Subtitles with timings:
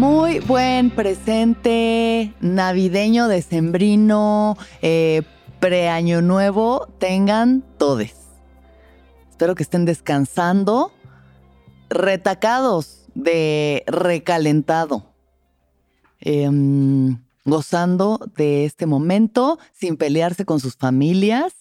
[0.00, 5.20] Muy buen presente navideño, decembrino, eh,
[5.58, 8.14] preaño nuevo, tengan todes.
[9.28, 10.90] Espero que estén descansando,
[11.90, 15.04] retacados de recalentado,
[16.18, 21.59] em, gozando de este momento sin pelearse con sus familias,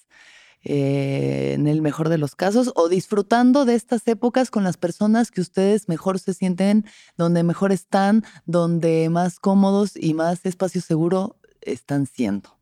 [0.63, 5.31] eh, en el mejor de los casos, o disfrutando de estas épocas con las personas
[5.31, 6.85] que ustedes mejor se sienten,
[7.17, 12.57] donde mejor están, donde más cómodos y más espacio seguro están siendo.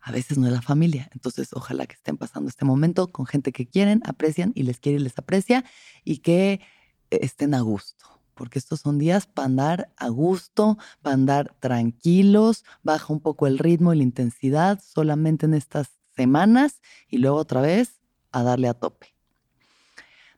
[0.00, 3.52] A veces no es la familia, entonces ojalá que estén pasando este momento con gente
[3.52, 5.64] que quieren, aprecian y les quiere y les aprecia
[6.04, 6.60] y que
[7.10, 13.12] estén a gusto porque estos son días para andar a gusto, para andar tranquilos, baja
[13.12, 18.02] un poco el ritmo y la intensidad solamente en estas semanas y luego otra vez
[18.30, 19.14] a darle a tope.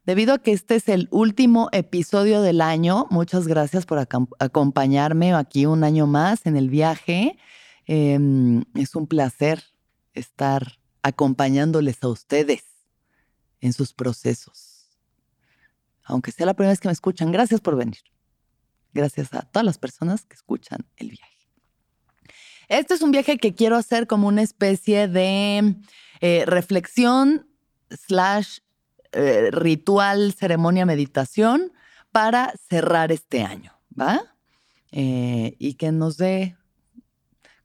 [0.07, 3.99] Debido a que este es el último episodio del año, muchas gracias por
[4.39, 7.37] acompañarme aquí un año más en el viaje.
[7.87, 9.65] Em, es un placer
[10.15, 12.63] estar acompañándoles a ustedes
[13.61, 14.89] en sus procesos.
[16.05, 18.03] Aunque sea la primera vez que me escuchan, gracias por venir.
[18.93, 21.32] Gracias a todas las personas que escuchan el viaje.
[22.69, 25.77] Este es un viaje que quiero hacer como una especie de
[26.21, 27.47] eh, reflexión
[27.91, 28.59] slash
[29.13, 31.73] eh, ritual, ceremonia, meditación
[32.13, 34.23] para cerrar este año, ¿va?
[34.91, 36.57] Eh, y que nos dé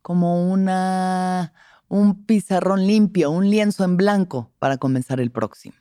[0.01, 1.53] como una,
[1.87, 5.75] un pizarrón limpio, un lienzo en blanco para comenzar el próximo.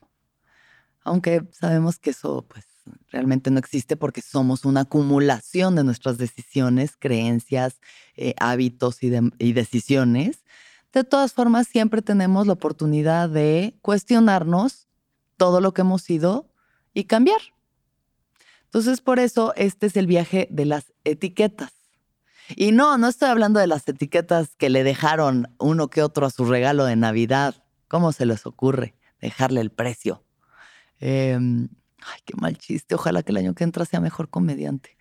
[1.03, 2.65] Aunque sabemos que eso pues
[3.09, 7.79] realmente no existe porque somos una acumulación de nuestras decisiones, creencias,
[8.15, 10.43] eh, hábitos y, y decisiones.
[10.93, 14.87] De todas formas, siempre tenemos la oportunidad de cuestionarnos
[15.37, 16.49] todo lo que hemos sido
[16.93, 17.41] y cambiar.
[18.65, 21.71] Entonces, por eso este es el viaje de las etiquetas.
[22.55, 26.31] Y no, no estoy hablando de las etiquetas que le dejaron uno que otro a
[26.31, 27.63] su regalo de Navidad.
[27.87, 30.23] ¿Cómo se les ocurre dejarle el precio?
[30.99, 31.37] Eh,
[32.01, 32.95] Ay, qué mal chiste.
[32.95, 34.97] Ojalá que el año que entra sea mejor comediante.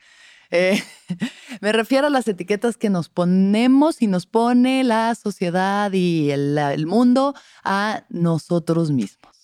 [0.51, 0.81] Eh,
[1.61, 6.87] me refiero a las etiquetas que nos ponemos y nos pone la sociedad y el,
[6.87, 9.35] mundo a nosotros mismos.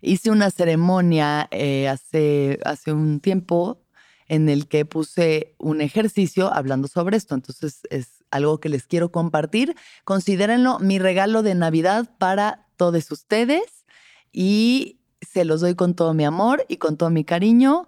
[0.00, 3.80] Hice una ceremonia eh, hace, hace un tiempo
[4.28, 7.34] en el que puse un ejercicio hablando sobre esto.
[7.34, 9.74] Entonces es algo que les quiero compartir.
[10.04, 13.84] Considérenlo mi regalo de Navidad para todos ustedes
[14.32, 17.86] y se los doy con todo mi amor y con todo mi cariño.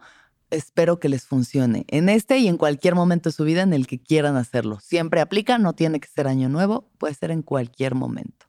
[0.50, 3.86] Espero que les funcione en este y en cualquier momento de su vida en el
[3.86, 4.78] que quieran hacerlo.
[4.80, 8.46] Siempre aplica, no tiene que ser año nuevo, puede ser en cualquier momento.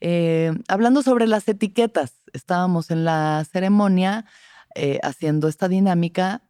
[0.00, 4.26] Eh, hablando sobre las etiquetas, estábamos en la ceremonia
[4.74, 6.42] eh, haciendo esta dinámica,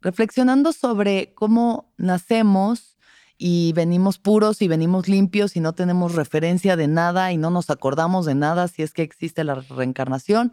[0.00, 2.95] reflexionando sobre cómo nacemos
[3.38, 7.70] y venimos puros y venimos limpios y no tenemos referencia de nada y no nos
[7.70, 10.52] acordamos de nada si es que existe la reencarnación.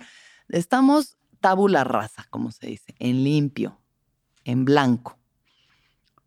[0.49, 3.79] Estamos tabula rasa, como se dice, en limpio,
[4.45, 5.17] en blanco.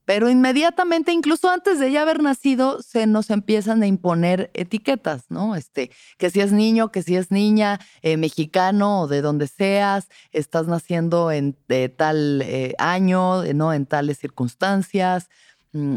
[0.06, 5.56] Pero inmediatamente, incluso antes de ya haber nacido, se nos empiezan a imponer etiquetas, ¿no?
[5.56, 10.08] Este, que si es niño, que si es niña, eh, mexicano o de donde seas,
[10.30, 11.56] estás naciendo en
[11.96, 13.72] tal eh, año, ¿no?
[13.72, 15.28] En tales circunstancias,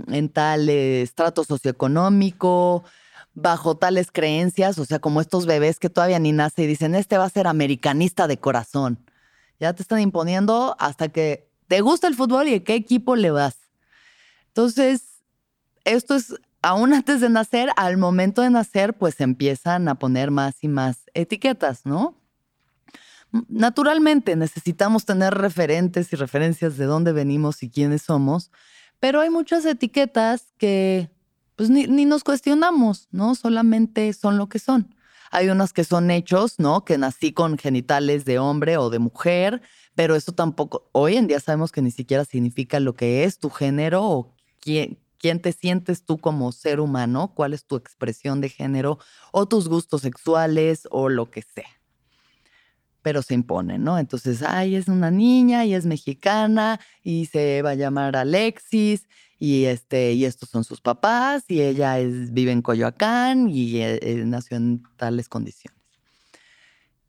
[0.07, 2.83] en tal estrato socioeconómico,
[3.33, 7.17] bajo tales creencias, o sea, como estos bebés que todavía ni nacen y dicen, este
[7.17, 8.99] va a ser americanista de corazón.
[9.59, 13.31] Ya te están imponiendo hasta que te gusta el fútbol y a qué equipo le
[13.31, 13.57] vas.
[14.47, 15.23] Entonces,
[15.85, 20.55] esto es aún antes de nacer, al momento de nacer, pues empiezan a poner más
[20.61, 22.15] y más etiquetas, ¿no?
[23.47, 28.51] Naturalmente necesitamos tener referentes y referencias de dónde venimos y quiénes somos,
[28.99, 31.09] pero hay muchas etiquetas que
[31.55, 33.35] pues ni, nos cuestionamos, ¿no?
[33.35, 34.95] Solamente son lo que son.
[35.29, 36.85] Hay unas que son hechos, ¿no?
[36.85, 39.61] Que nací con genitales de hombre o de mujer,
[39.93, 43.49] pero eso tampoco, hoy en día sabemos que ni siquiera significa lo que es tu
[43.49, 48.47] género o quién, quién te sientes tú como ser humano, cuál es tu expresión de
[48.47, 48.97] género
[49.33, 51.78] o tus gustos sexuales o lo que sea.
[53.01, 53.97] Pero se impone, ¿no?
[53.97, 59.07] Entonces, ay, es una niña y es mexicana y se va a llamar Alexis
[59.39, 63.99] y este y estos son sus papás y ella es, vive en Coyoacán y eh,
[64.01, 65.79] eh, nació en tales condiciones.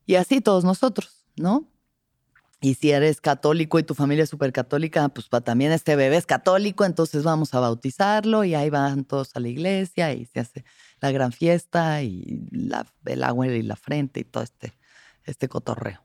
[0.06, 1.68] Y así todos nosotros, ¿no?
[2.62, 6.26] Y si eres católico y tu familia es súper católica, pues también este bebé es
[6.26, 10.64] católico, entonces vamos a bautizarlo y ahí van todos a la iglesia y se hace
[11.00, 14.74] la gran fiesta y la, el agua y la frente y todo este,
[15.30, 16.02] este cotorreo.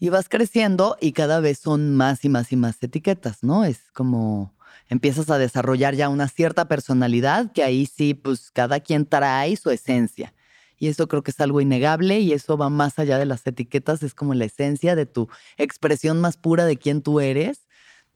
[0.00, 3.64] Y vas creciendo y cada vez son más y más y más etiquetas, ¿no?
[3.64, 4.54] Es como
[4.88, 9.70] empiezas a desarrollar ya una cierta personalidad que ahí sí, pues cada quien trae su
[9.70, 10.34] esencia.
[10.78, 14.02] Y eso creo que es algo innegable y eso va más allá de las etiquetas,
[14.02, 17.66] es como la esencia de tu expresión más pura de quién tú eres.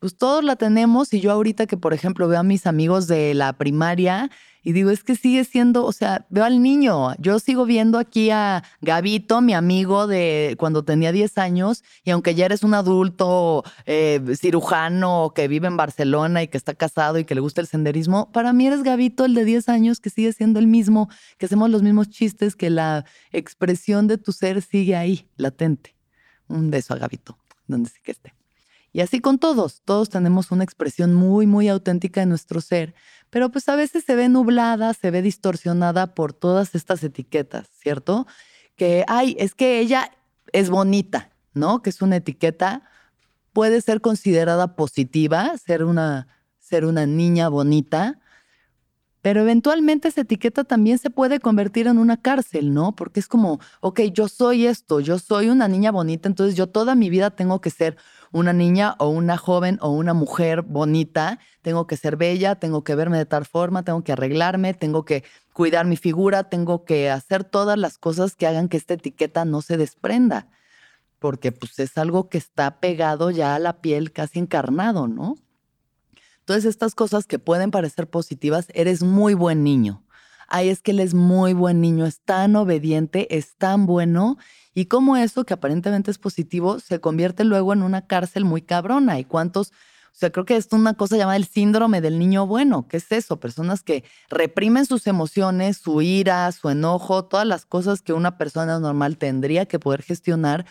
[0.01, 3.35] Pues todos la tenemos y yo ahorita que por ejemplo veo a mis amigos de
[3.35, 4.31] la primaria
[4.69, 7.15] y digo, es que sigue siendo, o sea, veo al niño.
[7.17, 12.35] Yo sigo viendo aquí a Gabito, mi amigo de cuando tenía 10 años, y aunque
[12.35, 17.25] ya eres un adulto eh, cirujano que vive en Barcelona y que está casado y
[17.25, 20.35] que le gusta el senderismo, para mí eres Gabito, el de 10 años, que sigue
[20.35, 24.97] siendo el mismo, que hacemos los mismos chistes, que la expresión de tu ser sigue
[24.97, 25.97] ahí, latente.
[26.47, 28.35] Un beso a Gabito, donde sí que esté.
[28.93, 32.95] Y así con todos, todos tenemos una expresión muy, muy auténtica de nuestro ser,
[33.31, 38.27] pero pues a veces se ve nublada, se ve distorsionada por todas estas etiquetas, ¿cierto?
[38.77, 40.11] Que, ay, es que ella
[40.53, 41.83] es bonita, ¿no?
[41.83, 42.83] Que es una etiqueta,
[43.53, 46.29] puede ser considerada positiva, ser una,
[46.59, 48.19] ser una niña bonita,
[49.21, 52.95] pero eventualmente esa etiqueta también se puede convertir en una cárcel, ¿no?
[52.95, 56.95] Porque es como, ok, yo soy esto, yo soy una niña bonita, entonces yo toda
[56.95, 57.97] mi vida tengo que ser
[58.33, 62.95] una niña o una joven o una mujer bonita, tengo que ser bella, tengo que
[62.95, 67.45] verme de tal forma, tengo que arreglarme, tengo que cuidar mi figura, tengo que hacer
[67.45, 70.49] todas las cosas que hagan que esta etiqueta no se desprenda,
[71.19, 75.37] porque pues es algo que está pegado ya a la piel casi encarnado, ¿no?
[76.41, 80.03] Entonces estas cosas que pueden parecer positivas, eres muy buen niño.
[80.49, 84.39] Ay, es que él es muy buen niño, es tan obediente, es tan bueno
[84.75, 89.19] y cómo eso, que aparentemente es positivo, se convierte luego en una cárcel muy cabrona.
[89.19, 89.73] ¿Y cuántos?
[90.19, 92.89] O sea, creo que es una cosa llamada el síndrome del niño bueno.
[92.89, 93.39] ¿Qué es eso?
[93.39, 98.81] Personas que reprimen sus emociones, su ira, su enojo, todas las cosas que una persona
[98.81, 100.65] normal tendría que poder gestionar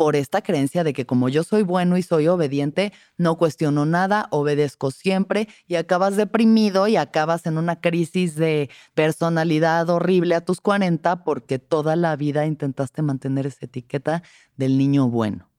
[0.00, 4.28] por esta creencia de que como yo soy bueno y soy obediente, no cuestiono nada,
[4.30, 10.62] obedezco siempre y acabas deprimido y acabas en una crisis de personalidad horrible a tus
[10.62, 14.22] 40 porque toda la vida intentaste mantener esa etiqueta
[14.56, 15.50] del niño bueno.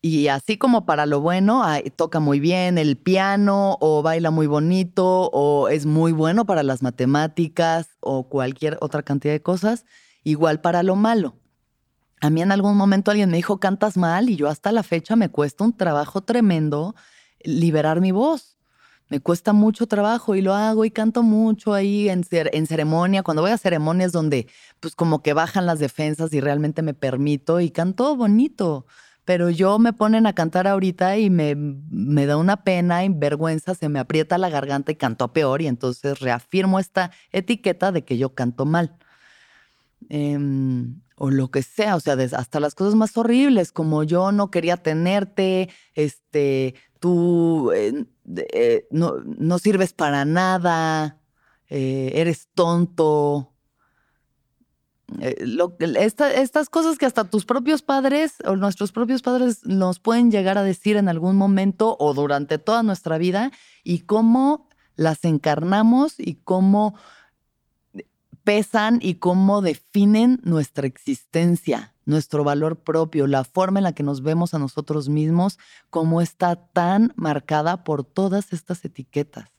[0.00, 1.62] Y así como para lo bueno,
[1.96, 6.80] toca muy bien el piano o baila muy bonito o es muy bueno para las
[6.80, 9.84] matemáticas o cualquier otra cantidad de cosas,
[10.24, 11.34] igual para lo malo
[12.20, 15.16] a mí en algún momento alguien me dijo, cantas mal y yo hasta la fecha
[15.16, 16.94] me cuesta un trabajo tremendo
[17.42, 18.58] liberar mi voz.
[19.08, 23.24] Me cuesta mucho trabajo y lo hago y canto mucho ahí en, en ceremonia.
[23.24, 24.46] Cuando voy a ceremonias donde
[24.78, 28.86] pues como que bajan las defensas y realmente me permito y canto bonito.
[29.24, 33.74] Pero yo me ponen a cantar ahorita y me, me da una pena y vergüenza,
[33.74, 38.16] se me aprieta la garganta y canto peor y entonces reafirmo esta etiqueta de que
[38.16, 38.96] yo canto mal.
[40.08, 44.50] Em, o lo que sea, o sea, hasta las cosas más horribles, como yo no
[44.50, 48.06] quería tenerte, este, tú eh,
[48.54, 51.20] eh, no, sirves para nada,
[51.68, 53.52] eh, eres tonto.
[55.18, 60.62] estas cosas que hasta tus propios padres o nuestros propios padres nos pueden llegar a
[60.62, 63.52] decir en algún momento o durante toda nuestra vida
[63.84, 66.94] y cómo las encarnamos y cómo
[68.44, 74.22] pesan y cómo definen nuestra existencia, nuestro valor propio, la forma en la que nos
[74.22, 75.58] vemos a nosotros mismos,
[75.90, 79.50] cómo está tan marcada por todas estas etiquetas.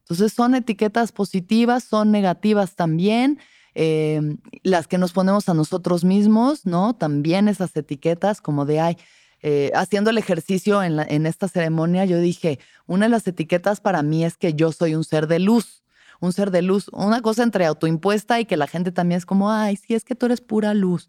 [0.00, 3.38] Entonces son etiquetas positivas, son negativas también.
[3.74, 6.94] Em, las que nos ponemos a nosotros mismos, ¿no?
[6.94, 8.96] También esas etiquetas como de, ay,
[9.42, 14.02] eh, haciendo el ejercicio en, en esta ceremonia, yo dije, una de las etiquetas para
[14.02, 15.83] mí es que yo soy un ser de luz
[16.20, 19.50] un ser de luz, una cosa entre autoimpuesta y que la gente también es como,
[19.50, 21.08] ay, sí, es que tú eres pura luz.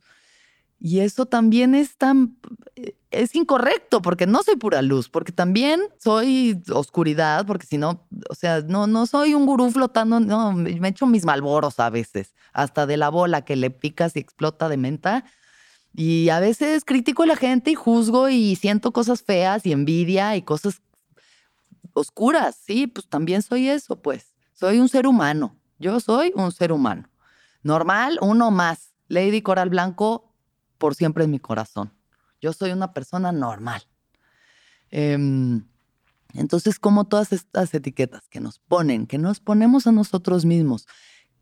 [0.79, 2.38] Y eso también es tan,
[2.75, 8.05] eh, es incorrecto, porque no soy pura luz, porque también soy oscuridad, porque si no,
[8.29, 12.35] o sea, no, no soy un gurú flotando, no, me echo mis malboros a veces,
[12.53, 15.24] hasta de la bola que le picas y explota de menta.
[15.93, 20.35] Y a veces critico a la gente y juzgo y siento cosas feas y envidia
[20.35, 20.81] y cosas
[21.93, 24.35] oscuras, sí, pues también soy eso, pues.
[24.55, 25.55] Soy un ser humano.
[25.79, 27.09] Yo soy un ser humano.
[27.62, 28.93] Normal, uno más.
[29.07, 30.33] Lady Coral Blanco,
[30.77, 31.93] por siempre en mi corazón.
[32.41, 33.83] Yo soy una persona normal.
[34.89, 35.65] Em,
[36.33, 40.88] entonces, como todas estas etiquetas que nos ponen, que nos ponemos a nosotros mismos,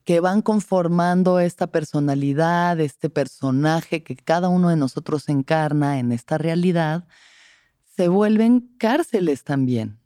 [0.03, 6.37] que van conformando esta personalidad, este personaje que cada uno de nosotros encarna en esta
[6.37, 7.07] realidad,
[7.95, 9.99] se vuelven cárceles también,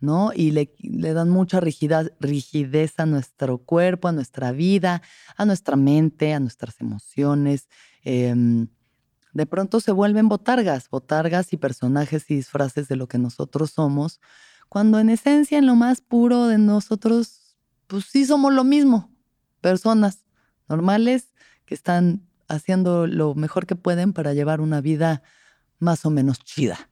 [0.00, 0.32] ¿no?
[0.34, 0.68] Y le,
[1.12, 5.02] dan mucha rigidez, rigidez a nuestro cuerpo, a nuestra vida,
[5.36, 7.68] a nuestra mente, a nuestras emociones.
[8.02, 8.68] Em,
[9.32, 14.20] de pronto se vuelven botargas, botargas y personajes y disfraces de lo que nosotros somos,
[14.68, 19.12] cuando en esencia, en lo más puro de nosotros, pues sí somos lo mismo,
[19.60, 20.24] personas
[20.68, 21.32] normales
[21.64, 25.22] que están haciendo lo mejor que pueden para llevar una vida
[25.78, 26.90] más o menos chida.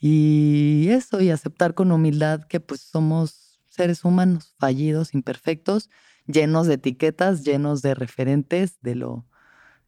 [0.00, 5.90] Y eso, y aceptar con humildad que pues somos seres humanos, fallidos, imperfectos,
[6.26, 9.26] llenos de etiquetas, llenos de referentes de lo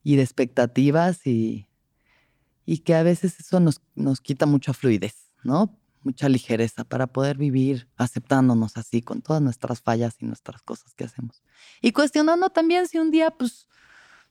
[0.02, 1.68] y de expectativas y,
[2.64, 5.76] y que a veces eso nos, nos quita mucha fluidez, ¿no?
[6.02, 11.04] Mucha ligereza para poder vivir aceptándonos así con todas nuestras fallas y nuestras cosas que
[11.04, 11.42] hacemos.
[11.82, 13.66] Y cuestionando también si un día, pues,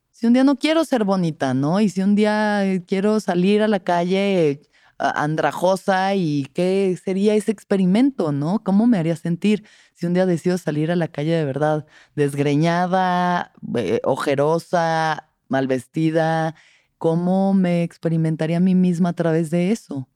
[0.09, 1.79] si un día no quiero ser bonita, ¿no?
[1.79, 4.68] Y si un día quiero salir a la calle
[4.99, 8.63] andrajosa y qué sería ese experimento, ¿no?
[8.63, 9.63] ¿Cómo me haría sentir
[9.93, 16.55] si un día decido salir a la calle de verdad desgreñada, eh, ojerosa, mal vestida?
[16.97, 20.09] ¿Cómo me experimentaría a mí misma a través de eso?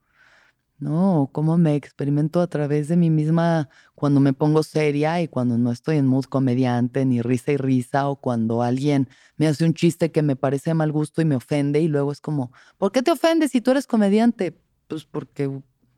[0.80, 1.30] ¿No?
[1.32, 5.72] ¿Cómo me experimento a través de mí misma cuando me pongo seria y cuando no
[5.72, 10.12] estoy en mood comediante, ni risa y risa, o cuando alguien me hace un chiste
[10.12, 13.12] que me parece mal gusto y me ofende y luego es como, ¿por qué te
[13.12, 14.60] ofendes si tú eres comediante?
[14.88, 15.50] Pues porque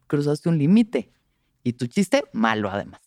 [0.08, 1.12] cruzaste un límite.
[1.64, 3.02] Y tu chiste, malo además.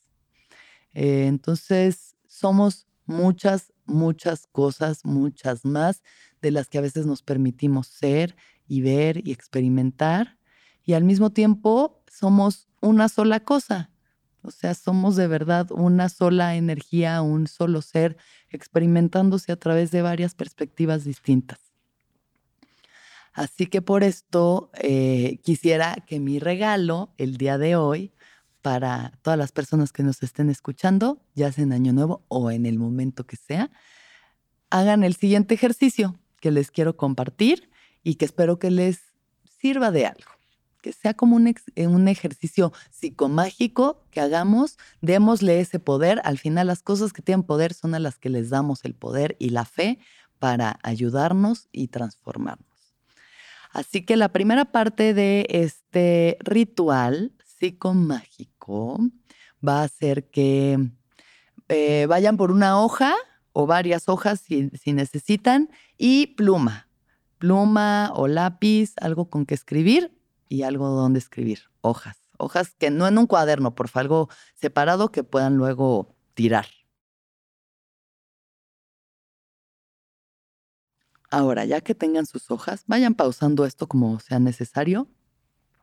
[0.93, 6.03] Eh, entonces, somos muchas, muchas cosas, muchas más
[6.43, 10.39] de las que a veces nos permitimos ser y ver y experimentar.
[10.85, 13.91] Y al mismo tiempo somos una sola cosa.
[14.43, 18.17] O sea, somos de verdad una sola energía, un solo ser,
[18.51, 21.68] experimentándose a través de varias perspectivas distintas.
[23.39, 28.13] Así que por esto eh, quisiera que mi regalo el día de hoy
[28.63, 32.67] para todas las personas que nos estén escuchando, ya sea en Año Nuevo o en
[32.67, 33.71] el momento que sea,
[34.71, 37.71] hagan el siguiente ejercicio que les quiero compartir
[38.03, 39.03] y que espero que les
[39.61, 40.33] sirva de algo.
[40.83, 46.21] Que sea como un, un ejercicio psicomágico que hagamos, démosle ese poder.
[46.25, 49.37] Al final las cosas que tienen poder son a las que les damos el poder
[49.39, 50.01] y la fe
[50.41, 52.68] para ayudarnos y transformarnos.
[53.73, 58.99] Así que la primera parte de este ritual psicomágico
[59.67, 60.91] va a ser que
[61.69, 63.15] eh, vayan por una hoja
[63.53, 66.89] o varias hojas si, si necesitan y pluma,
[67.39, 70.17] pluma o lápiz, algo con que escribir
[70.49, 75.11] y algo donde escribir, hojas, hojas que no en un cuaderno, por favor, algo separado
[75.11, 76.67] que puedan luego tirar.
[81.31, 85.09] Ahora, ya que tengan sus hojas, vayan pausando esto como sea necesario.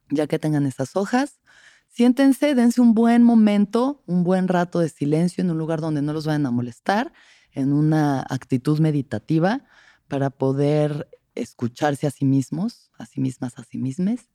[0.09, 1.39] Ya que tengan esas hojas,
[1.87, 6.13] siéntense, dense un buen momento, un buen rato de silencio en un lugar donde no
[6.13, 7.13] los vayan a molestar,
[7.51, 9.63] en una actitud meditativa
[10.07, 14.29] para poder escucharse a sí mismos, a sí mismas, a sí mismas.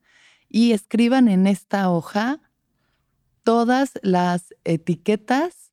[0.49, 2.41] Y escriban en esta hoja
[3.45, 5.73] todas las etiquetas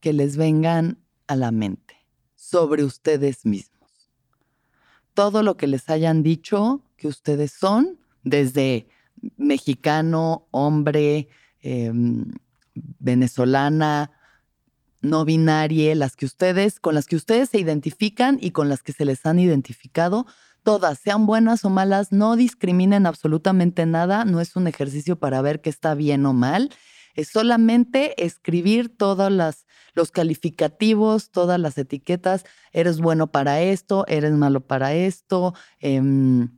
[0.00, 1.96] que les vengan a la mente
[2.34, 3.73] sobre ustedes mismos
[5.14, 8.88] todo lo que les hayan dicho que ustedes son, desde
[9.36, 11.28] mexicano, hombre,
[11.62, 12.32] em,
[12.74, 14.10] venezolana,
[15.00, 18.92] no binaria, las que ustedes, con las que ustedes se identifican y con las que
[18.92, 20.26] se les han identificado,
[20.62, 25.60] todas, sean buenas o malas, no discriminen absolutamente nada, no es un ejercicio para ver
[25.60, 26.70] qué está bien o mal,
[27.14, 29.30] es solamente escribir todos
[29.94, 36.50] los calificativos, todas las etiquetas, eres bueno para esto, eres malo para esto, em,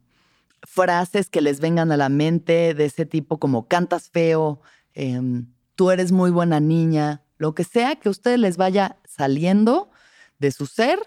[0.62, 4.60] frases que les vengan a la mente de ese tipo como cantas feo,
[4.94, 9.90] em, tú eres muy buena niña, lo que sea que a ustedes les vaya saliendo
[10.38, 10.98] de su ser,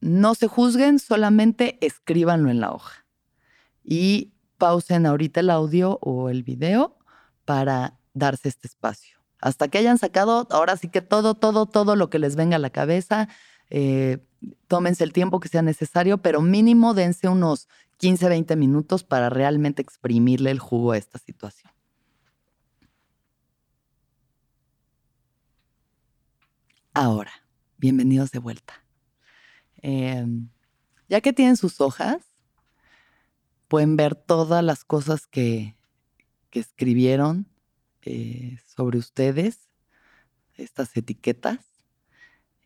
[0.00, 3.06] no se juzguen, solamente escríbanlo en la hoja.
[3.84, 6.98] Y pausen ahorita el audio o el video
[7.44, 9.15] para darse este espacio.
[9.46, 12.58] Hasta que hayan sacado, ahora sí que todo, todo, todo lo que les venga a
[12.58, 13.28] la cabeza,
[13.70, 14.18] eh,
[14.66, 19.82] tómense el tiempo que sea necesario, pero mínimo dense unos 15, 20 minutos para realmente
[19.82, 21.70] exprimirle el jugo a esta situación.
[26.92, 27.30] Ahora,
[27.78, 28.74] bienvenidos de vuelta.
[29.76, 30.48] Em,
[31.08, 32.18] Ya que tienen sus hojas,
[33.68, 35.76] pueden ver todas las cosas que,
[36.50, 37.46] escribieron
[38.06, 39.68] eh, sobre ustedes,
[40.54, 41.58] estas etiquetas.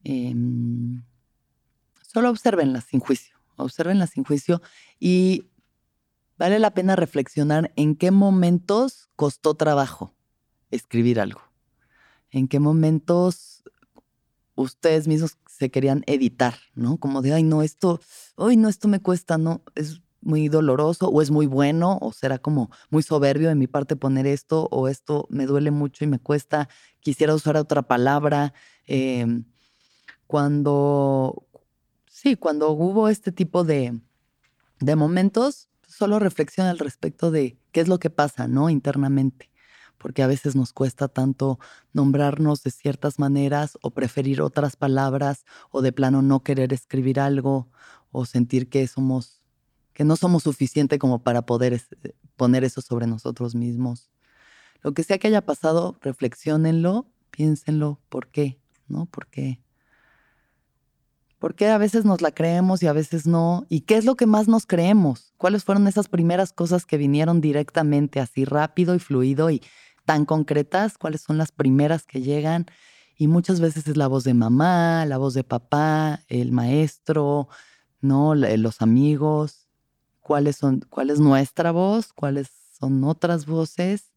[0.05, 1.03] Em,
[2.03, 4.61] solo observenlas sin juicio, observenlas sin juicio
[4.99, 5.51] y
[6.37, 10.15] vale la pena reflexionar en qué momentos costó trabajo
[10.71, 11.41] escribir algo,
[12.31, 13.65] en qué momentos
[14.55, 16.99] ustedes mismos se querían editar, ¿no?
[16.99, 18.01] Como de, ay, no, esto,
[18.37, 22.39] ay, no, esto me cuesta, no, es muy doloroso o es muy bueno o será
[22.39, 26.19] como muy soberbio de mi parte poner esto o esto me duele mucho y me
[26.19, 26.69] cuesta,
[27.01, 28.53] quisiera usar otra palabra.
[28.87, 29.45] Em,
[30.27, 31.47] cuando,
[32.09, 33.99] sí, cuando hubo este tipo de,
[34.81, 38.71] de momentos, solo reflexiona al respecto de qué es lo que pasa, ¿no?
[38.71, 39.51] Internamente
[40.01, 41.61] porque a veces nos cuesta tanto
[41.93, 47.69] nombrarnos de ciertas maneras o preferir otras palabras o de plano no querer escribir algo
[48.11, 49.40] o sentir que somos
[50.01, 54.11] que no somos suficiente como para poder eh, poner eso sobre nosotros mismos.
[54.81, 58.59] Lo que sea que haya pasado, reflexionenlo, piénsenlo, ¿por qué?
[58.89, 59.05] ¿No?
[59.05, 59.61] ¿Por qué?
[61.39, 63.67] ¿Por qué a veces nos la creemos y a veces no?
[63.69, 65.35] ¿Y qué es lo que más nos creemos?
[65.37, 69.61] ¿Cuáles fueron esas primeras cosas que vinieron directamente así rápido y fluido y
[70.07, 70.97] tan concretas?
[70.97, 72.65] ¿Cuáles son las primeras que llegan?
[73.19, 77.49] Y muchas veces es la voz de mamá, la voz de papá, el maestro,
[78.01, 78.35] ¿no?
[78.35, 79.60] Los amigos
[80.31, 84.13] cuáles son, cuál es nuestra voz, cuáles son otras voces,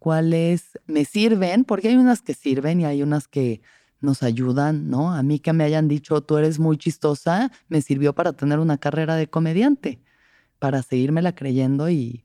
[0.00, 3.62] cuáles me sirven, porque hay unas que sirven y hay unas que
[4.00, 5.14] nos ayudan, ¿no?
[5.14, 8.78] A mí que me hayan dicho, tú eres muy chistosa, me sirvió para tener una
[8.78, 10.02] carrera de comediante,
[10.58, 12.24] para seguírmela creyendo y,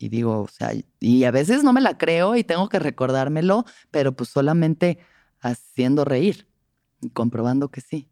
[0.00, 4.10] digo, o sea, y a veces no me la creo y tengo que recordármelo, pero
[4.10, 4.98] pues solamente
[5.38, 6.48] haciendo reír
[7.00, 8.08] y comprobando que sí.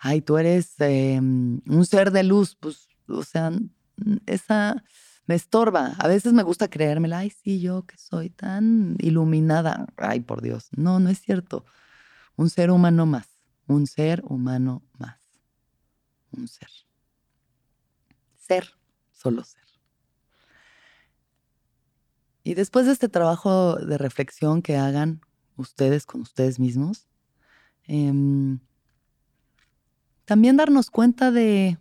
[0.00, 3.52] Ay, tú eres em, un ser de luz, pues o sea,
[4.26, 4.82] esa
[5.26, 5.94] me estorba.
[5.98, 9.86] A veces me gusta creérmela, ay, sí, yo que soy tan iluminada.
[9.96, 10.68] Ay, por Dios.
[10.76, 11.64] No, no es cierto.
[12.36, 13.28] Un ser humano más.
[13.66, 15.20] Un ser humano más.
[16.32, 16.68] Un ser.
[18.36, 18.72] Ser,
[19.12, 19.60] solo ser.
[22.42, 25.20] Y después de este trabajo de reflexión que hagan
[25.56, 27.06] ustedes con ustedes mismos,
[27.84, 28.58] em,
[30.24, 31.78] también darnos cuenta de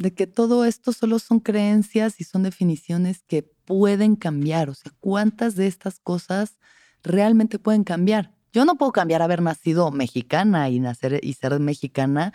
[0.00, 4.70] de que todo esto solo son creencias y son definiciones que pueden cambiar.
[4.70, 6.58] O sea, ¿cuántas de estas cosas
[7.02, 8.34] realmente pueden cambiar?
[8.50, 12.32] Yo no puedo cambiar haber nacido mexicana y nacer y ser mexicana,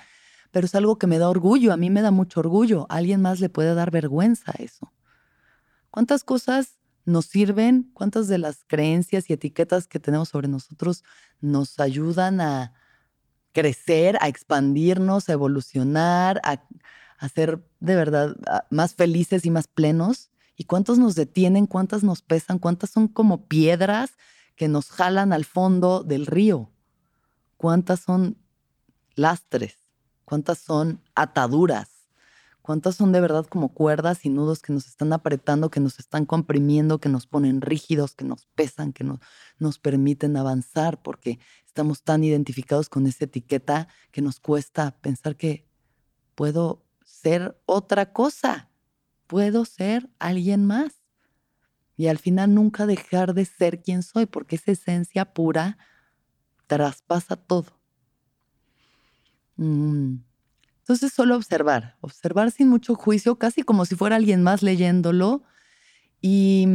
[0.52, 2.86] pero es algo que me da orgullo, a mí me da mucho orgullo.
[2.88, 4.94] A alguien más le puede dar vergüenza eso.
[5.90, 7.90] ¿Cuántas cosas nos sirven?
[7.94, 11.04] ¿Cuántas de las creencias y etiquetas que tenemos sobre nosotros
[11.42, 12.74] nos ayudan a
[13.54, 16.62] crecer, a expandirnos, a evolucionar, a,
[17.26, 20.32] a ser de verdad ah, más felices y más plenos?
[20.56, 21.68] ¿Y cuántos nos detienen?
[21.68, 22.60] ¿Cuántas nos pesan?
[22.60, 24.12] ¿Cuántas son como piedras
[24.56, 26.72] que nos jalan al fondo del río?
[27.58, 28.38] ¿Cuántas son
[29.16, 29.76] lastres?
[30.24, 31.90] ¿Cuántas son ataduras?
[32.62, 36.26] ¿Cuántas son de verdad como cuerdas y nudos que nos están apretando, que nos están
[36.26, 39.20] comprimiendo, que nos ponen rígidos, que nos pesan, que no,
[39.60, 45.68] nos permiten avanzar porque estamos tan identificados con esa etiqueta que nos cuesta pensar que
[46.34, 46.85] puedo
[47.26, 48.70] ser otra cosa,
[49.26, 50.94] puedo ser alguien más.
[51.98, 55.80] Y al final nunca dejar de ser quien soy, porque esa esencia pura
[56.68, 57.80] traspasa todo.
[59.56, 60.18] Mm.
[60.82, 65.42] Entonces solo observar, observar sin mucho juicio, casi como si fuera alguien más leyéndolo
[66.22, 66.68] y,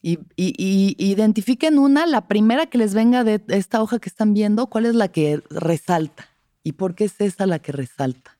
[0.00, 4.68] y, y, identifiquen una, la primera que les venga de esta hoja que están viendo,
[4.68, 6.29] cuál es la que resalta.
[6.62, 8.38] ¿Y por qué es esa la que resalta?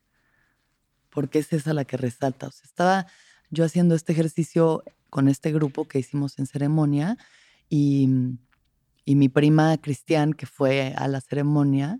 [1.10, 2.50] ¿Por qué es esa la que resalta?
[2.62, 3.06] Estaba
[3.50, 7.16] yo haciendo este ejercicio con este grupo que hicimos en ceremonia
[7.68, 8.08] y,
[9.06, 11.98] mi prima Cristian, que fue a la ceremonia,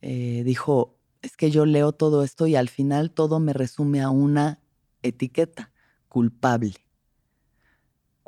[0.00, 4.10] eh, dijo, es que yo leo todo esto y al final todo me resume a
[4.10, 4.60] una
[5.02, 5.72] etiqueta,
[6.08, 6.90] culpable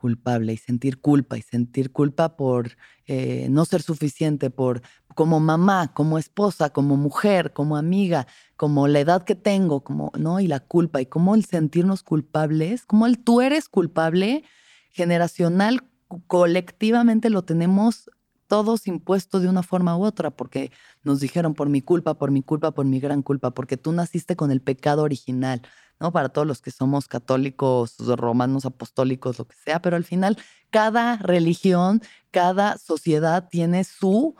[0.03, 2.77] culpable y sentir culpa y sentir culpa por
[3.07, 4.83] eh, no ser suficiente, por
[5.15, 10.41] como mamá, como esposa, como mujer, como amiga, como la edad que tengo, como no
[10.41, 14.45] y la culpa y cómo el sentirnos culpables, como el tú eres culpable
[14.91, 15.85] generacional
[16.27, 18.11] colectivamente lo tenemos
[18.47, 20.71] todos impuestos de una forma u otra, porque
[21.05, 24.37] nos dijeron por mi culpa, por mi culpa, por mi gran culpa, porque tú naciste
[24.37, 25.63] con el pecado original,
[25.99, 26.13] ¿no?
[26.13, 30.37] Para todos los que somos católicos, romanos, apostólicos, lo que sea, pero al final
[30.69, 34.37] cada religión, cada sociedad tiene su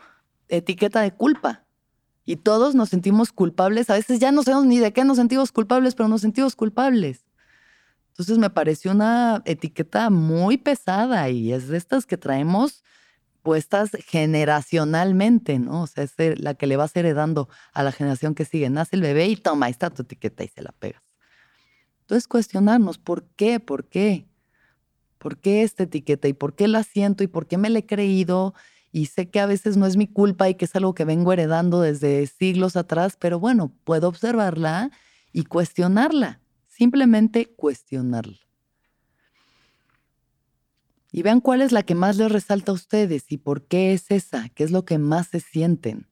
[0.55, 1.65] etiqueta de culpa.
[2.25, 3.89] Y todos nos sentimos culpables.
[3.89, 7.25] A veces ya no sabemos ni de qué nos sentimos culpables, pero nos sentimos culpables.
[8.09, 12.83] Entonces me pareció una etiqueta muy pesada y es de estas que traemos
[13.41, 15.81] puestas generacionalmente, ¿no?
[15.81, 18.69] O sea, es la que le vas heredando a la generación que sigue.
[18.69, 21.03] Nace el bebé y toma, ahí está tu etiqueta y se la pegas.
[22.01, 23.59] Entonces cuestionarnos, ¿por qué?
[23.59, 24.27] ¿Por qué?
[25.17, 26.27] ¿Por qué esta etiqueta?
[26.27, 27.23] ¿Y por qué la siento?
[27.23, 28.53] ¿Y por qué me la he creído?
[28.95, 31.33] Y sé que a veces no es mi culpa y que es algo que vengo
[31.33, 34.91] heredando desde siglos atrás, pero bueno, puedo observarla
[35.33, 36.39] y cuestionarla.
[36.67, 38.37] Simplemente cuestionarla.
[41.11, 44.11] Y vean cuál es la que más les resalta a ustedes y por qué es
[44.11, 46.07] esa, qué es lo que más se sienten,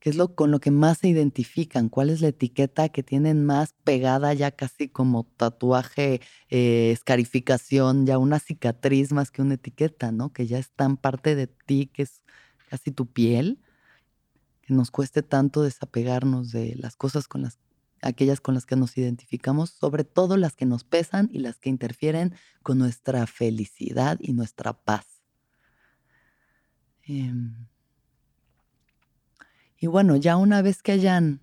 [0.00, 3.44] qué es lo con lo que más se identifican, cuál es la etiqueta que tienen
[3.44, 10.10] más pegada ya casi como tatuaje, eh, escarificación, ya una cicatriz más que una etiqueta,
[10.10, 10.32] ¿no?
[10.32, 12.22] Que ya es tan parte de ti, que es
[12.70, 13.60] casi tu piel,
[14.62, 17.58] que nos cueste tanto desapegarnos de las cosas con las
[18.02, 21.68] aquellas con las que nos identificamos, sobre todo las que nos pesan y las que
[21.68, 25.06] interfieren con nuestra felicidad y nuestra paz.
[27.02, 27.66] Em,
[29.80, 31.40] y bueno, ya una vez que hayan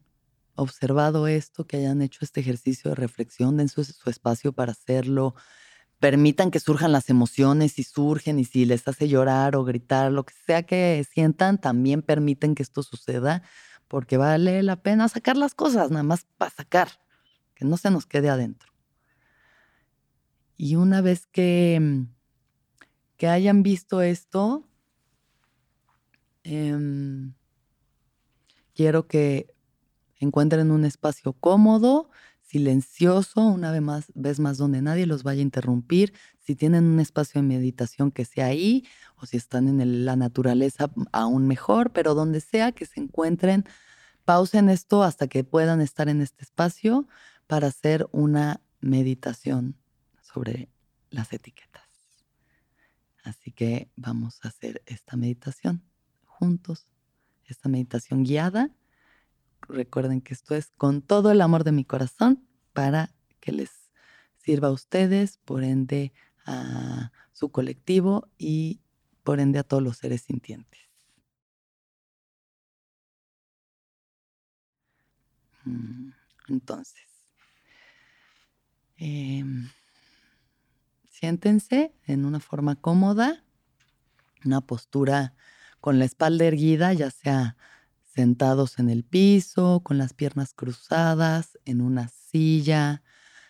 [0.54, 5.34] observado esto, que hayan hecho este ejercicio de reflexión, den su, su espacio para hacerlo,
[6.00, 10.24] permitan que surjan las emociones y surgen y si les hace llorar o gritar, lo
[10.24, 13.42] que sea que sientan, también permiten que esto suceda,
[13.88, 16.90] porque vale la pena sacar las cosas, nada más para sacar,
[17.56, 18.72] que no se nos quede adentro.
[20.58, 22.06] Y una vez que,
[23.18, 24.68] que hayan visto esto,
[26.44, 27.32] eh,
[28.78, 29.56] Quiero que
[30.20, 32.12] encuentren un espacio cómodo,
[32.44, 34.06] silencioso, una vez más,
[34.38, 36.14] más donde nadie los vaya a interrumpir.
[36.38, 38.86] Si tienen un espacio de meditación que sea ahí,
[39.16, 43.66] o si están en la naturaleza, aún mejor, pero donde sea que se encuentren,
[44.26, 47.08] pausen esto hasta que puedan estar en este espacio
[47.48, 49.76] para hacer una meditación
[50.22, 50.70] sobre
[51.10, 51.82] las etiquetas.
[53.24, 55.82] Así que vamos a hacer esta meditación
[56.26, 56.86] juntos
[57.48, 58.72] esta meditación guiada.
[59.68, 63.72] Recuerden que esto es con todo el amor de mi corazón para que les
[64.38, 66.14] sirva a ustedes, por ende
[66.46, 68.82] a su colectivo y
[69.24, 70.80] por ende a todos los seres sintientes.
[75.66, 76.12] Mm,
[76.48, 77.10] entonces,
[78.96, 79.70] em,
[81.10, 83.44] siéntense en una forma cómoda,
[84.46, 85.34] una postura
[85.80, 87.58] con la espalda erguida, ya sea
[88.04, 93.04] sentados en el piso, con las piernas cruzadas, en una silla,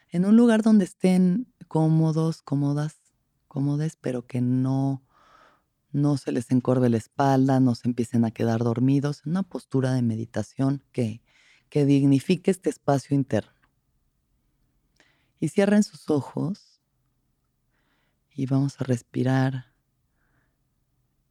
[0.10, 2.98] en un lugar donde estén cómodos, cómodas,
[3.48, 5.04] cómodes, pero que no,
[5.92, 9.94] no se les encorve la espalda, no se empiecen a quedar dormidos, en una postura
[9.94, 11.22] de meditación que,
[11.70, 13.52] que dignifique este espacio interno.
[15.40, 16.82] Y cierren sus ojos
[18.34, 19.77] y vamos a respirar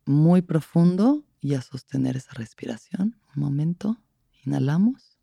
[0.06, 3.20] muy profundo y a sostener esa respiración.
[3.34, 3.98] Un momento,
[4.44, 5.18] inhalamos.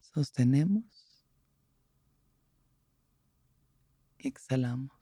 [0.00, 0.84] Sostenemos.
[4.18, 4.92] Exhalamos.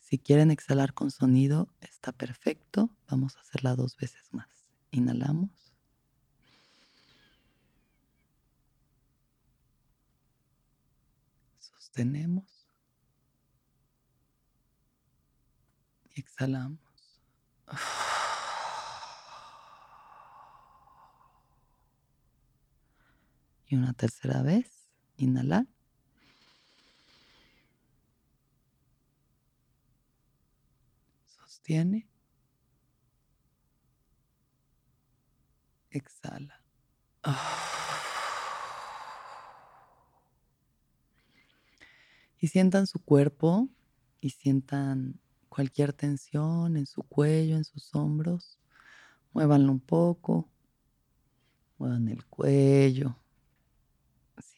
[0.00, 2.90] Si quieren exhalar con sonido, está perfecto.
[3.08, 4.48] Vamos a hacerla dos veces más.
[4.90, 5.63] Inhalamos.
[11.92, 12.64] Tenemos
[16.14, 16.78] Y exhalamos.
[23.66, 25.66] Y una tercera vez, inhalar.
[31.26, 32.08] Sostiene.
[35.90, 36.60] Exhala.
[42.44, 43.70] Y sientan su cuerpo
[44.20, 48.58] y sientan cualquier tensión en su cuello, en sus hombros.
[49.32, 50.50] Muévanlo un poco.
[51.78, 53.16] Muevan el cuello.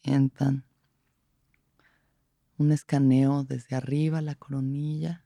[0.02, 0.64] Sientan
[2.58, 5.24] un escaneo desde arriba, la coronilla,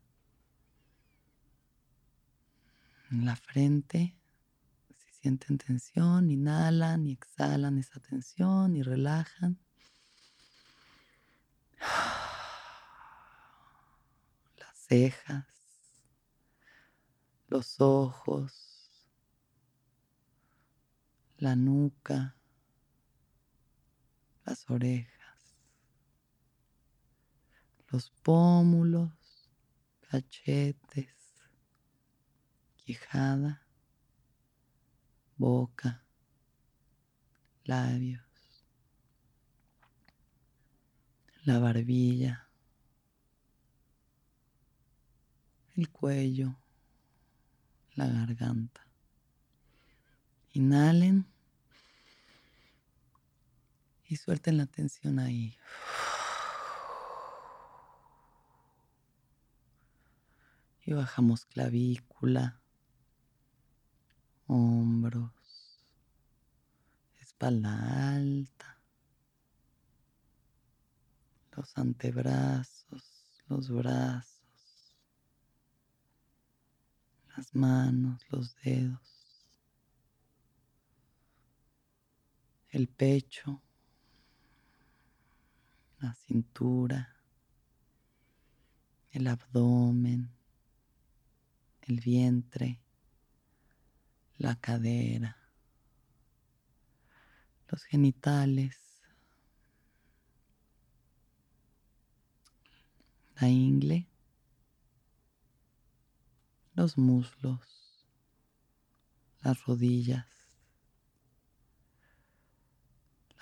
[3.11, 4.15] en la frente.
[4.99, 9.59] Si sienten tensión, inhalan y exhalan esa tensión y relajan
[14.91, 15.47] cejas,
[17.47, 18.91] los ojos,
[21.39, 22.37] la nuca,
[24.45, 25.21] las orejas.
[27.93, 29.13] los pómulos,
[30.01, 31.15] cachetes,
[32.77, 33.65] quijada,
[35.37, 36.05] boca,
[37.63, 38.67] labios,
[41.45, 42.50] la barbilla,
[45.81, 46.55] el cuello,
[47.95, 48.87] la garganta.
[50.53, 51.27] Inhalen
[54.05, 55.57] y suelten la tensión ahí.
[60.85, 62.61] Y bajamos clavícula,
[64.47, 65.81] hombros,
[67.21, 68.83] espalda alta,
[71.53, 73.05] los antebrazos,
[73.47, 74.30] los brazos,
[77.41, 79.47] las manos, los dedos,
[82.69, 83.63] el pecho,
[86.01, 87.17] la cintura,
[89.13, 90.31] el abdomen,
[91.81, 92.79] el vientre,
[94.37, 95.35] la cadera,
[97.69, 99.01] los genitales,
[103.41, 104.10] la ingle,
[106.81, 107.61] los muslos,
[109.43, 110.27] las rodillas,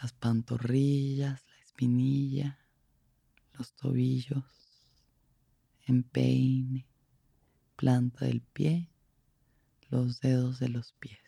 [0.03, 2.59] las pantorrillas, la espinilla,
[3.53, 4.44] los tobillos,
[5.87, 6.88] empeine,
[7.77, 8.90] planta del pie,
[9.88, 11.20] los dedos de los pies.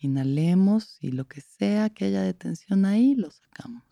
[0.00, 3.84] Inhalemos y lo que sea que haya de tensión ahí, lo sacamos.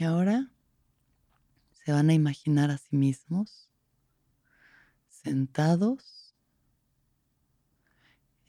[0.00, 0.50] Y ahora
[1.72, 3.68] se van a imaginar a sí mismos
[5.10, 6.34] sentados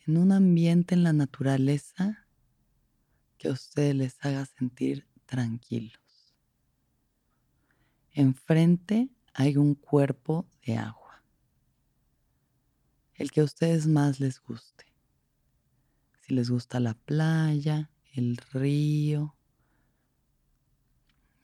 [0.07, 2.25] en un ambiente en la naturaleza
[3.37, 5.99] que a ustedes les haga sentir tranquilos.
[8.13, 11.21] Enfrente hay un cuerpo de agua,
[13.15, 14.85] el que a ustedes más les guste.
[16.21, 19.35] Si les gusta la playa, el río,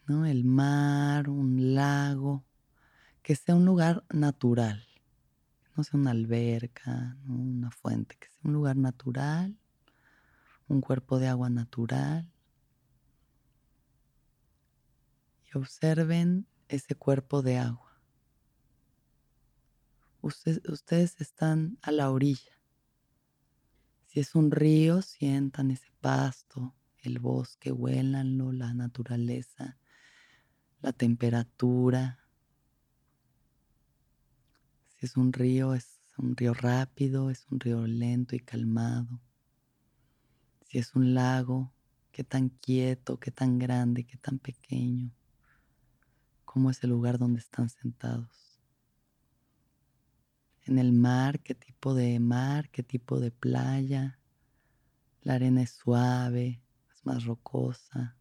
[0.08, 0.26] ¿no?
[0.26, 2.46] el mar, un lago,
[3.22, 4.88] que sea un lugar natural,
[5.76, 9.58] no sea una alberca, una fuente, que sea un lugar natural,
[10.67, 12.32] un cuerpo de agua natural.
[15.46, 18.02] Y observen ese cuerpo de agua.
[20.22, 22.60] ustedes están a la orilla.
[24.08, 29.78] Si es un río, sientan ese pasto, el bosque, huélanlo, la naturaleza,
[30.82, 32.20] la temperatura.
[34.90, 39.22] Si es un río, es un río rápido, es un río lento y calmado.
[40.66, 41.74] Si es un lago,
[42.12, 45.12] qué tan quieto, qué tan grande, qué tan pequeño
[46.58, 48.60] cómo es el lugar donde están sentados.
[50.63, 54.18] En el mar, qué tipo de mar, qué tipo de playa.
[55.22, 58.18] La arena es suave, es más rocosa,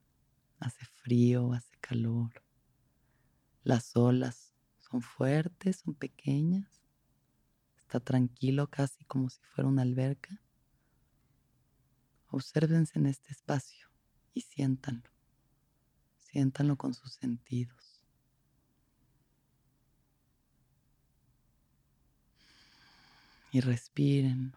[0.58, 2.45] hace frío, hace calor.
[3.66, 6.84] Las olas son fuertes, son pequeñas.
[7.78, 10.40] Está tranquilo casi como si fuera una alberca.
[12.28, 13.88] Obsérvense en este espacio
[14.32, 15.10] y siéntanlo.
[16.16, 18.04] Siéntanlo con sus sentidos.
[23.50, 24.54] y respiren.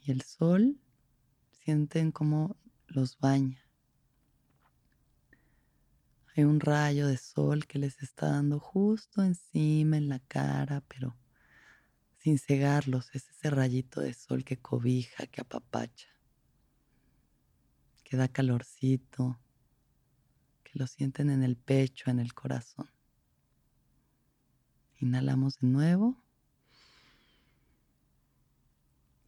[0.00, 0.80] Y el sol,
[1.52, 3.67] sienten como los baña.
[6.44, 11.16] Un rayo de sol que les está dando justo encima en la cara, pero
[12.18, 13.10] sin cegarlos.
[13.12, 16.06] Es ese rayito de sol que cobija, que apapacha,
[18.04, 19.40] que da calorcito,
[20.62, 22.88] que lo sienten en el pecho, en el corazón.
[25.00, 26.22] Inhalamos de nuevo.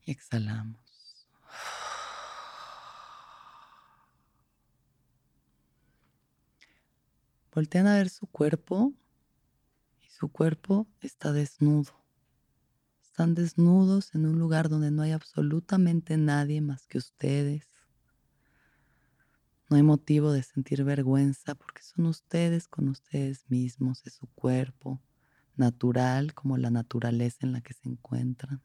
[0.05, 0.89] Y exhalamos.
[7.52, 8.92] Voltean a ver su cuerpo
[10.00, 11.92] y su cuerpo está desnudo.
[13.02, 17.66] Están desnudos en un lugar donde no hay absolutamente nadie más que ustedes.
[19.68, 25.00] No hay motivo de sentir vergüenza porque son ustedes con ustedes mismos, es su cuerpo,
[25.56, 28.62] natural como la naturaleza en la que se encuentran,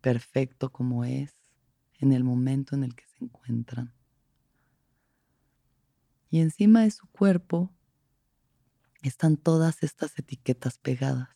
[0.00, 1.34] perfecto como es
[1.98, 3.92] en el momento en el que se encuentran.
[6.30, 7.74] Y encima de su cuerpo
[9.02, 11.28] están todas estas etiquetas pegadas.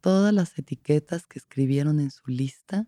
[0.00, 2.86] Todas las etiquetas que escribieron en su lista,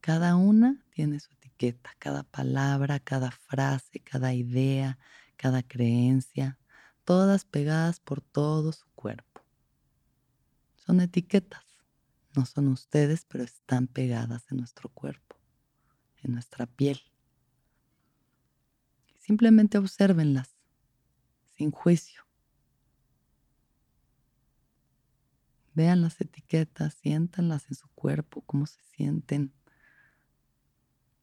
[0.00, 4.98] cada una tiene su etiqueta, cada palabra, cada frase, cada idea,
[5.36, 6.58] cada creencia,
[7.04, 9.42] todas pegadas por todo su cuerpo.
[10.76, 11.64] Son etiquetas,
[12.36, 15.36] no son ustedes, pero están pegadas en nuestro cuerpo,
[16.22, 17.00] en nuestra piel.
[19.24, 20.54] Simplemente obsérvenlas,
[21.56, 22.20] sin juicio.
[25.72, 29.54] Vean las etiquetas, siéntanlas en su cuerpo, cómo se sienten,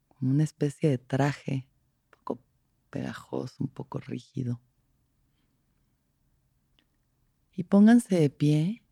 [0.08, 1.68] como una especie de traje,
[2.06, 2.44] un poco
[2.90, 4.60] pegajoso, un poco rígido.
[7.54, 8.84] Y pónganse de pie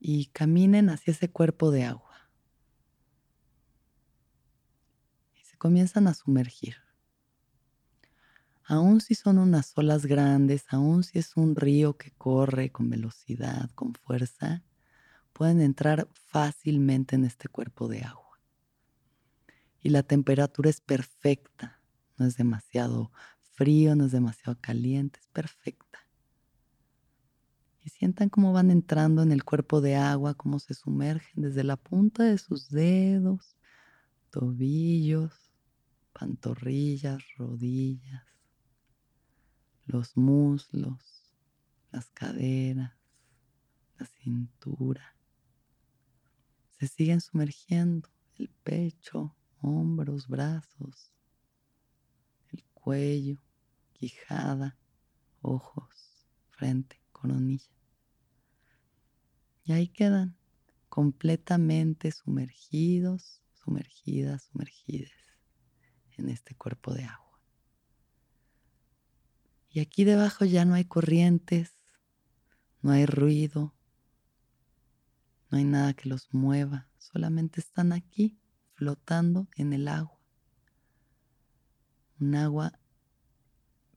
[0.00, 2.30] y caminen hacia ese cuerpo de agua.
[5.34, 6.85] Y se comienzan a sumergir.
[8.68, 13.70] Aún si son unas olas grandes, aún si es un río que corre con velocidad,
[13.76, 14.64] con fuerza,
[15.32, 18.40] pueden entrar fácilmente en este cuerpo de agua.
[19.80, 21.80] Y la temperatura es perfecta,
[22.18, 23.12] no es demasiado
[23.52, 26.00] frío, no es demasiado caliente, es perfecta.
[27.84, 31.76] Y sientan cómo van entrando en el cuerpo de agua, cómo se sumergen desde la
[31.76, 33.56] punta de sus dedos,
[34.30, 35.52] tobillos,
[36.12, 38.35] pantorrillas, rodillas
[39.86, 41.24] los muslos,
[41.92, 42.92] las caderas,
[43.98, 45.16] la cintura.
[46.78, 51.12] Se siguen sumergiendo el pecho, hombros, brazos,
[52.52, 53.38] el cuello,
[53.92, 54.76] quijada,
[55.40, 57.70] ojos, frente, coronilla.
[59.64, 60.36] Y ahí quedan
[60.88, 65.12] completamente sumergidos, sumergidas, sumergidas
[66.16, 67.25] en este cuerpo de agua.
[69.76, 71.76] Y aquí debajo ya no hay corrientes,
[72.80, 73.74] no hay ruido,
[75.50, 78.40] no hay nada que los mueva, solamente están aquí
[78.72, 80.18] flotando en el agua.
[82.18, 82.80] Un agua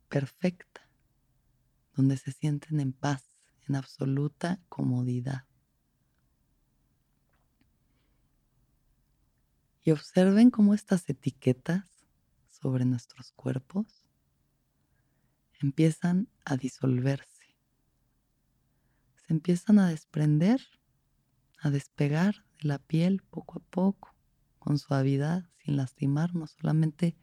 [0.10, 0.82] perfecta,
[1.96, 3.24] donde se sienten en paz,
[3.66, 5.46] en absoluta comodidad.
[9.86, 11.86] Y observen cómo estas etiquetas
[12.50, 14.09] sobre nuestros cuerpos
[15.60, 17.58] empiezan a disolverse.
[19.16, 20.62] Se empiezan a desprender,
[21.60, 24.16] a despegar de la piel poco a poco,
[24.58, 27.18] con suavidad, sin lastimarnos, solamente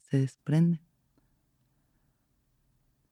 [0.00, 0.80] se desprenden.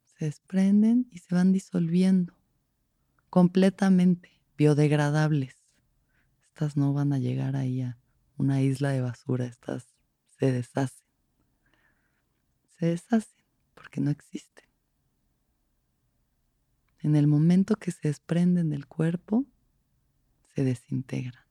[0.04, 2.34] Se desprenden y se van disolviendo
[3.30, 5.56] completamente, biodegradables.
[6.48, 7.98] Estas no van a llegar ahí a
[8.36, 9.94] una isla de basura, estas
[10.38, 11.06] se deshacen.
[12.78, 14.67] Se deshacen porque no existen.
[17.00, 19.46] En el momento que se desprenden del cuerpo,
[20.54, 21.44] se desintegran.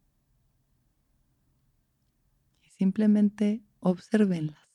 [2.64, 4.68] Y simplemente observenlas,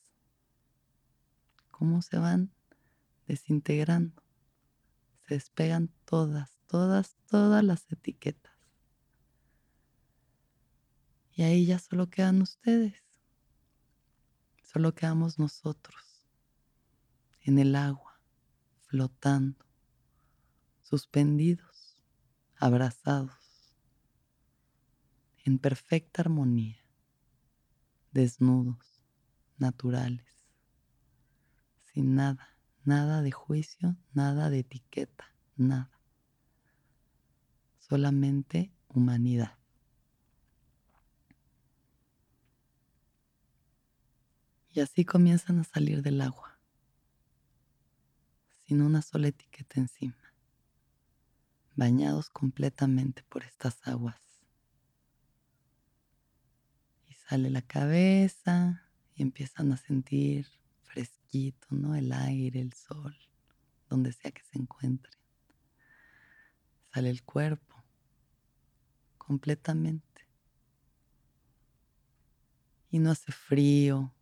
[1.69, 2.51] cómo se van
[3.27, 4.23] desintegrando.
[5.27, 8.53] Se despegan todas, todas, todas las etiquetas.
[11.35, 13.03] Y ahí ya solo quedan ustedes.
[14.63, 16.27] Solo quedamos nosotros
[17.41, 18.19] en el agua,
[18.87, 19.62] flotando
[20.93, 21.97] suspendidos,
[22.55, 23.73] abrazados,
[25.43, 26.77] en perfecta armonía,
[28.11, 29.01] desnudos,
[29.57, 30.27] naturales,
[31.81, 35.99] sin nada, nada de juicio, nada de etiqueta, nada,
[37.79, 39.57] solamente humanidad.
[44.69, 46.59] Y así comienzan a salir del agua,
[48.67, 50.22] sin una sola etiqueta encima
[51.75, 54.21] bañados completamente por estas aguas.
[57.07, 60.47] Y sale la cabeza y empiezan a sentir
[60.81, 61.95] fresquito, ¿no?
[61.95, 63.15] El aire, el sol,
[63.89, 65.17] donde sea que se encuentren.
[66.93, 67.83] Sale el cuerpo
[69.17, 70.03] completamente.
[72.91, 74.13] Y no hace frío,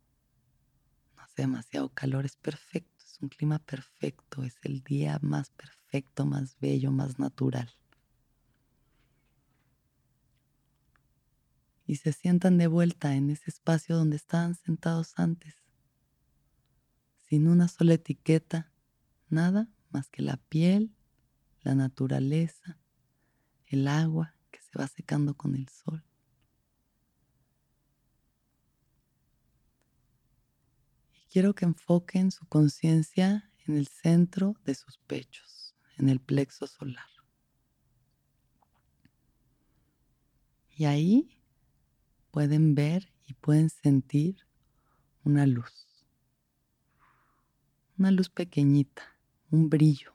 [1.14, 5.81] no hace demasiado calor, es perfecto, es un clima perfecto, es el día más perfecto
[6.24, 7.70] más bello, más natural.
[11.86, 15.54] Y se sientan de vuelta en ese espacio donde estaban sentados antes,
[17.28, 18.72] sin una sola etiqueta,
[19.28, 20.94] nada más que la piel,
[21.62, 22.78] la naturaleza,
[23.66, 26.02] el agua que se va secando con el sol.
[31.12, 35.61] Y quiero que enfoquen su conciencia en el centro de sus pechos,
[35.98, 37.06] en el plexo solar.
[40.74, 41.38] Y ahí
[42.30, 44.46] pueden ver y pueden sentir
[45.22, 45.86] una luz.
[47.98, 49.02] Una luz pequeñita,
[49.50, 50.12] un brillo.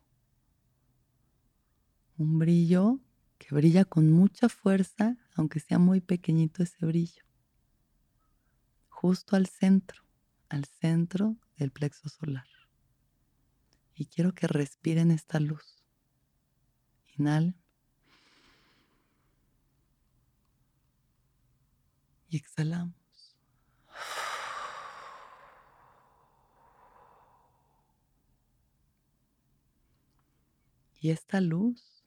[2.18, 3.00] Un brillo
[3.38, 7.24] que brilla con mucha fuerza, aunque sea muy pequeñito ese brillo.
[8.90, 10.02] Justo al centro,
[10.50, 12.57] al centro del plexo solar.
[13.98, 15.84] Y quiero que respiren esta luz.
[17.18, 17.56] Inhalen.
[22.30, 22.96] Y exhalamos.
[31.00, 32.04] Y esta luz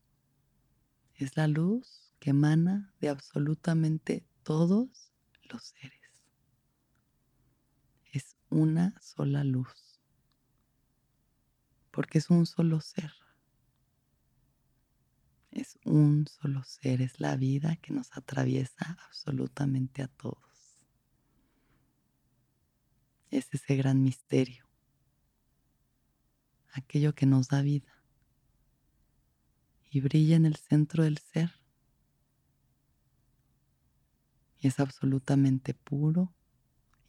[1.14, 5.12] es la luz que emana de absolutamente todos
[5.43, 6.01] los seres.
[8.12, 9.89] Es una sola luz,
[11.91, 13.12] porque es un solo ser.
[15.51, 20.38] Es un solo ser, es la vida que nos atraviesa absolutamente a todos.
[23.30, 24.68] Es ese gran misterio,
[26.72, 28.01] aquello que nos da vida
[29.91, 31.53] y brilla en el centro del ser.
[34.61, 36.32] Y es absolutamente puro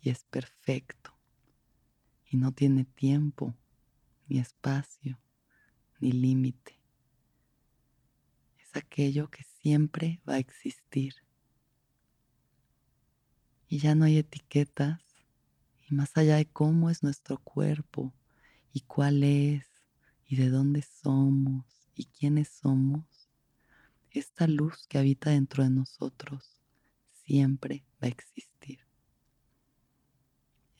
[0.02, 1.14] y es perfecto.
[2.26, 3.56] Y no tiene tiempo,
[4.32, 5.20] ni espacio,
[6.00, 6.80] ni límite.
[8.60, 11.16] Es aquello que siempre va a existir.
[13.68, 15.02] Y ya no hay etiquetas,
[15.86, 18.14] y más allá de cómo es nuestro cuerpo,
[18.72, 19.68] y cuál es,
[20.26, 23.30] y de dónde somos, y quiénes somos,
[24.12, 26.62] esta luz que habita dentro de nosotros
[27.26, 28.80] siempre va a existir.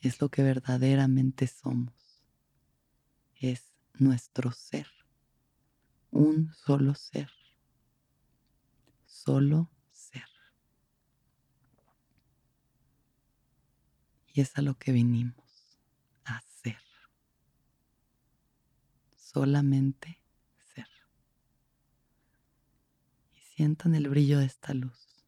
[0.00, 2.01] Es lo que verdaderamente somos.
[3.42, 4.86] Es nuestro ser.
[6.10, 7.30] Un solo ser.
[9.04, 10.28] Solo ser.
[14.34, 15.78] Y es a lo que vinimos
[16.24, 16.80] a ser.
[19.16, 20.22] Solamente
[23.54, 25.24] Sientan el brillo de esta luz.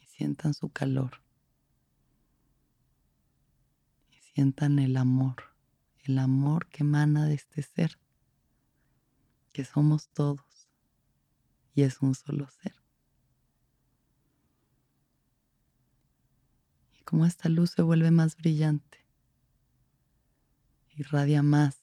[0.00, 1.22] Y sientan su calor.
[4.10, 5.36] Y sientan el amor,
[6.04, 7.98] el amor que emana de este ser,
[9.52, 10.70] que somos todos
[11.74, 12.74] y es un solo ser.
[16.98, 19.04] Y como esta luz se vuelve más brillante,
[20.96, 21.76] irradia más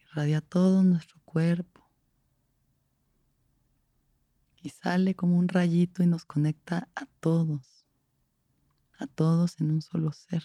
[0.00, 1.88] irradia todo nuestro cuerpo
[4.60, 7.81] y sale como un rayito y nos conecta a todos,
[9.02, 10.44] a todos en un solo ser.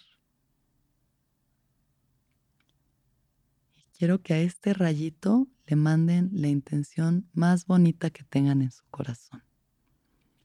[3.76, 8.72] Y quiero que a este rayito le manden la intención más bonita que tengan en
[8.72, 9.44] su corazón,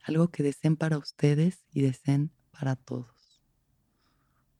[0.02, 3.42] algo que deseen para ustedes y deseen para todos.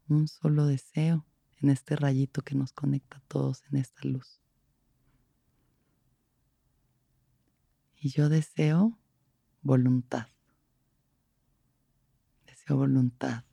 [0.09, 1.27] Un solo deseo
[1.61, 4.41] en este rayito que nos conecta a todos en esta luz.
[7.97, 8.99] Y yo deseo
[9.63, 10.32] voluntad.
[12.73, 13.45] Voluntad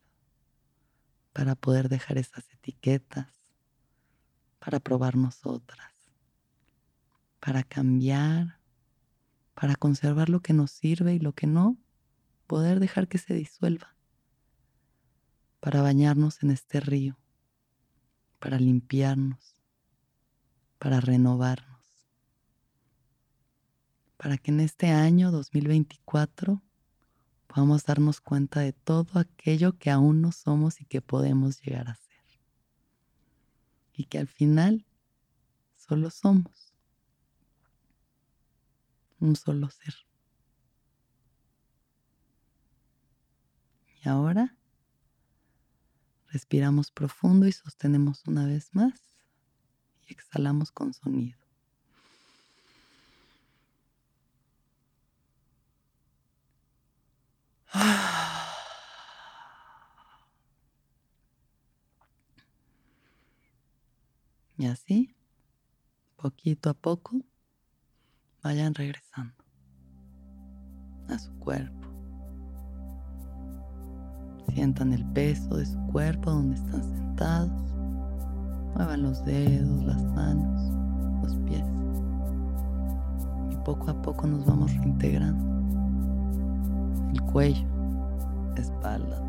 [1.34, 3.28] para poder dejar esas etiquetas,
[4.60, 5.94] para probarnos otras,
[7.40, 8.60] para cambiar,
[9.54, 11.78] para conservar lo que nos sirve y lo que no,
[12.48, 13.96] poder dejar que se disuelva,
[15.60, 17.18] para bañarnos en este río,
[18.40, 19.56] para limpiarnos,
[20.78, 21.70] para renovarnos
[24.20, 26.62] para que en este año 2024
[27.50, 31.96] podamos darnos cuenta de todo aquello que aún no somos y que podemos llegar a
[31.96, 32.24] ser.
[33.92, 34.86] Y que al final
[35.76, 36.76] solo somos
[39.20, 39.96] un solo ser.
[44.02, 44.56] Y ahora
[46.28, 49.02] respiramos profundo y sostenemos una vez más
[50.08, 51.39] y exhalamos con sonido.
[64.60, 65.16] Y así,
[66.18, 67.16] poquito a poco,
[68.44, 69.46] vayan regresando
[71.08, 71.88] a su cuerpo.
[74.54, 77.72] Sientan el peso de su cuerpo donde están sentados.
[78.76, 80.74] Muevan los dedos, las manos,
[81.24, 81.64] los pies.
[83.52, 85.59] Y poco a poco nos vamos reintegrando
[87.32, 87.68] cuello,
[88.58, 89.22] espalda.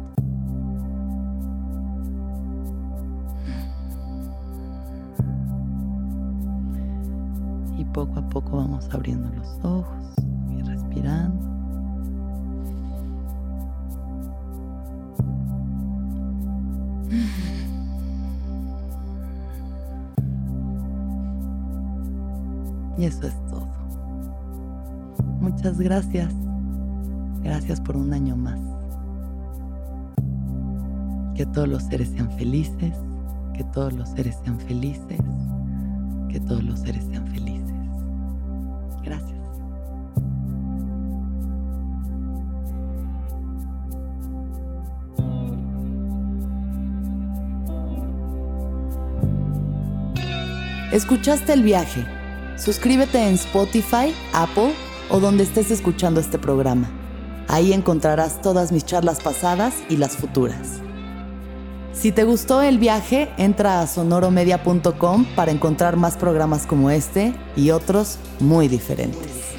[7.76, 10.14] Y poco a poco vamos abriendo los ojos
[10.50, 11.50] y respirando.
[22.98, 23.66] Y eso es todo.
[25.40, 26.49] Muchas gracias.
[27.60, 28.58] Gracias por un año más.
[31.36, 32.94] Que todos los seres sean felices,
[33.54, 35.20] que todos los seres sean felices,
[36.30, 37.74] que todos los seres sean felices.
[39.04, 39.38] Gracias.
[50.92, 52.06] ¿Escuchaste el viaje?
[52.56, 54.72] Suscríbete en Spotify, Apple
[55.10, 56.99] o donde estés escuchando este programa.
[57.52, 60.78] Ahí encontrarás todas mis charlas pasadas y las futuras.
[61.92, 67.72] Si te gustó el viaje, entra a sonoromedia.com para encontrar más programas como este y
[67.72, 69.50] otros muy diferentes.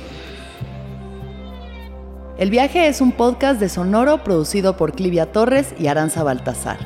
[2.38, 6.80] El viaje es un podcast de Sonoro producido por Clivia Torres y Aranza Baltasar.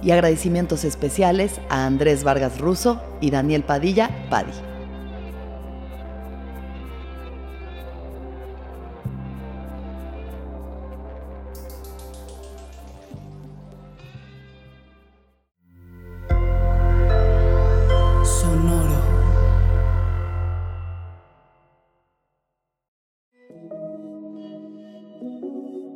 [0.00, 4.73] Y agradecimientos especiales a Andrés Vargas Russo y Daniel Padilla Padi.